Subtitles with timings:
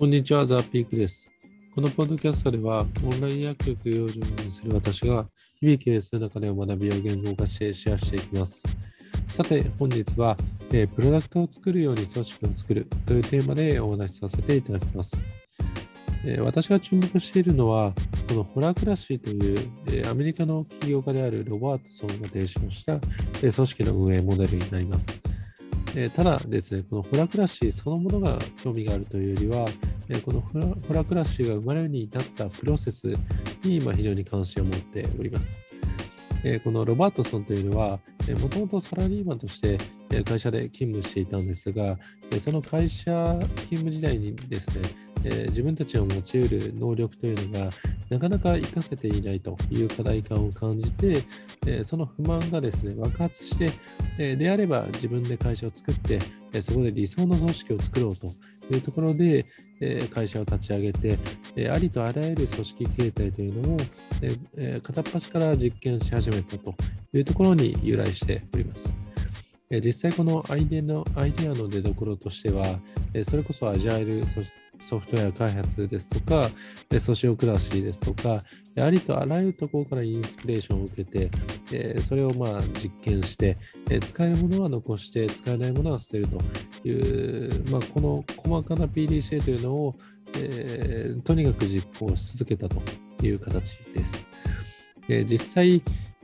[0.00, 1.30] こんにちは、ザ・ピークです。
[1.74, 5.28] このポッドキャストでは、オンライン薬局養生にする私が、
[5.60, 8.62] 日々経営する中で学びを言語化してシェアしていきます。
[9.28, 10.38] さて、本日は、
[10.72, 15.22] えープロダクトを作るように組織を作るというテーマでお話しさせていただきます。
[16.24, 17.92] えー私が注目しているのは、
[18.26, 19.58] このホラークラシーという、
[19.88, 22.94] えーアメリカの起業家であるロバートソンが提唱した、
[23.42, 25.29] え組織の運営モデルになります。
[25.96, 29.66] えーただですね、このホラクラシーそのものが興味があるというよりは、
[30.08, 33.06] えーこのホラホラクラシーが生まれるに至ったプロセス
[33.64, 35.60] に今非常に関心を持っております。
[36.44, 37.98] えーこのロバートソンというのは、
[38.40, 39.78] もともとサラリーマンとして
[40.24, 41.98] 会社で勤務していたんですが、
[42.38, 44.88] その会社勤務時代にですね、
[45.24, 47.70] えー自分たちを持ち得る能力というのが
[48.08, 51.22] なかなか活かせていないという課題感を感じて、
[51.66, 53.70] えーその不満がですね、爆発して、
[54.18, 56.20] えーであれば自分で会社を作って、
[56.52, 58.26] えーそこで理想の組織を作ろうと
[58.74, 59.46] いうところで、
[59.80, 61.18] えー会社を立ち上げて、
[61.56, 63.76] えーありとあらゆる組織形態というのを、
[64.56, 66.74] え片っ端から実験し始めたと
[67.12, 68.92] いうところに由来しております。
[69.84, 72.80] 実際このアイデアのアイデアの出所としては、
[73.22, 74.26] それこそアジャイル
[74.80, 76.50] ソフトウェア開発ですとか、
[76.98, 78.42] ソシオクラシーですとか、
[78.76, 81.28] ありとあらゆるところからインスピレーションを受け
[81.68, 83.56] て、それをまあ実験して、
[84.00, 89.94] 使えるものは残して、使えないものは捨てるという、まあ、この細かな PDCA というのを、
[90.36, 92.80] えーとにかく実行し続けたと
[93.22, 94.26] いう形です。
[95.08, 95.82] 実際、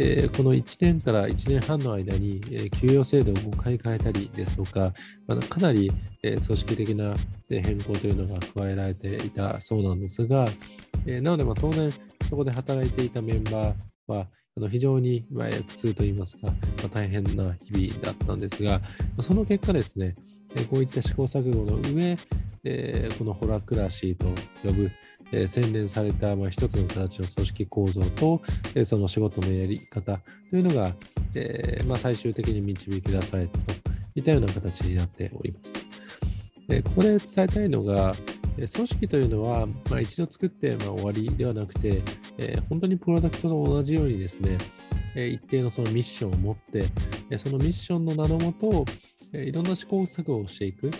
[0.00, 4.92] えーこの1年から1年半の間に、えー給与制度を5回変えたりですとか、
[5.26, 5.90] まあかなり、
[6.22, 7.16] えー組織的な
[7.48, 10.46] 変更というのが加えられていたそうなんですが、
[11.06, 11.92] えーなのでまあ当然
[12.28, 13.74] そこで働いていたメンバー
[14.06, 14.26] は
[14.56, 16.52] あの非常にまあ苦痛といいますか、ま
[16.84, 17.30] あ大変な
[17.64, 18.80] 日々だったんですが、
[19.20, 20.14] その結果ですね、
[20.54, 22.16] えこういった試行錯誤の上、
[22.68, 24.26] えーこのホラクラシーと
[24.62, 24.90] 呼ぶ、
[25.32, 28.42] えー洗練された、まあ、一つの形の組織構造と、
[28.74, 30.18] えーその仕事のやり方
[30.50, 30.92] というのが、
[31.34, 33.72] えまあ、最終的に導き出されたと
[34.14, 35.74] いったような形になっております。
[36.68, 38.14] でここで伝えたいのが、
[38.56, 42.02] 組織というのは、まあ、一度作って、まあ、終わりではなくて、
[42.38, 44.58] え本当にプロダクトと同じようにですね、
[45.14, 46.86] え一定のそのミッションを持って、
[47.30, 48.84] えそのミッションの名のもと、
[49.32, 50.90] えいろんな試行錯誤をしていく。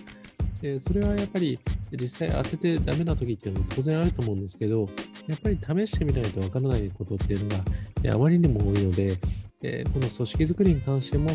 [0.62, 1.58] えーそれはやっぱり
[1.92, 4.88] 実際当ててダメな時っていうのも当然あると思うんですけど、
[5.26, 9.18] やっぱり試してみないとわからないことっていうのがあまりにも多いので、
[9.62, 11.30] えこの組織づくりに関しても、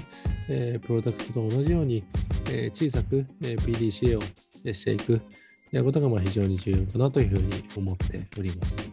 [0.48, 2.04] えプロダクトと同じように、
[2.50, 4.22] え小さく、え PDCA を
[4.74, 5.22] していく
[5.72, 8.90] ということがま非常に重要かなというふうに思っております。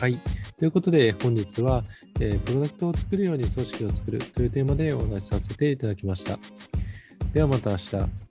[0.00, 0.18] はい。
[0.58, 1.84] ということで本日は、
[2.20, 6.38] えプロダクトを作るように組織を作るというテーマでお話しさせていただきました。
[7.32, 8.21] ではまた明日。